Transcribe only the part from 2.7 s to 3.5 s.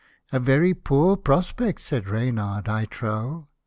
I .trow."